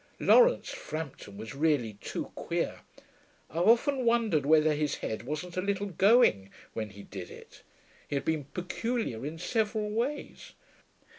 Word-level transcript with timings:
Laurence 0.19 0.69
Frampton 0.69 1.37
was 1.37 1.53
really 1.53 1.93
too 2.01 2.31
queer. 2.33 2.79
I've 3.51 3.67
often 3.67 4.03
wondered 4.03 4.47
whether 4.47 4.73
his 4.73 4.95
head 4.95 5.21
wasn't 5.21 5.57
a 5.57 5.61
little 5.61 5.85
going 5.85 6.49
when 6.73 6.89
he 6.89 7.03
did 7.03 7.29
it; 7.29 7.61
he 8.07 8.15
had 8.15 8.25
been 8.25 8.45
peculiar 8.45 9.23
in 9.27 9.37
several 9.37 9.91
ways. 9.91 10.53